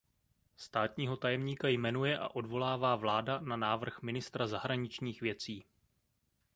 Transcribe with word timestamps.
Státního 0.57 1.17
tajemníka 1.17 1.67
jmenuje 1.67 2.19
a 2.19 2.27
odvolává 2.27 2.95
vláda 2.95 3.39
na 3.39 3.55
návrh 3.55 4.01
ministra 4.01 4.47
zahraničních 4.47 5.21
věcí. 5.21 5.65